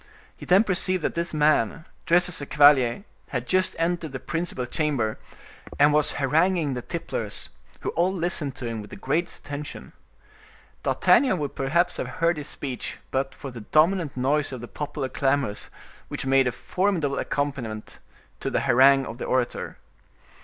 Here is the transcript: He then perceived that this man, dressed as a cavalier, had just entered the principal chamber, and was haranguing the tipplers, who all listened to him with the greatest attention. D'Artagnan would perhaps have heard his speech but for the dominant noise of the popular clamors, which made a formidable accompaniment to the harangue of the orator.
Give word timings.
He 0.35 0.47
then 0.47 0.63
perceived 0.63 1.03
that 1.03 1.13
this 1.13 1.31
man, 1.31 1.85
dressed 2.07 2.27
as 2.27 2.41
a 2.41 2.47
cavalier, 2.47 3.03
had 3.27 3.45
just 3.45 3.75
entered 3.77 4.13
the 4.13 4.19
principal 4.19 4.65
chamber, 4.65 5.19
and 5.77 5.93
was 5.93 6.13
haranguing 6.13 6.73
the 6.73 6.81
tipplers, 6.81 7.49
who 7.81 7.89
all 7.89 8.11
listened 8.11 8.55
to 8.55 8.65
him 8.65 8.81
with 8.81 8.89
the 8.89 8.95
greatest 8.95 9.45
attention. 9.45 9.93
D'Artagnan 10.81 11.37
would 11.37 11.53
perhaps 11.53 11.97
have 11.97 12.07
heard 12.17 12.37
his 12.37 12.47
speech 12.47 12.97
but 13.11 13.35
for 13.35 13.51
the 13.51 13.61
dominant 13.61 14.17
noise 14.17 14.51
of 14.51 14.61
the 14.61 14.67
popular 14.67 15.07
clamors, 15.07 15.69
which 16.07 16.25
made 16.25 16.47
a 16.47 16.51
formidable 16.51 17.19
accompaniment 17.19 17.99
to 18.39 18.49
the 18.49 18.61
harangue 18.61 19.05
of 19.05 19.19
the 19.19 19.25
orator. 19.25 19.77